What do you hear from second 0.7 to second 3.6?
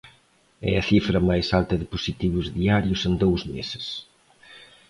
a cifra máis alta de positivos diarios en dous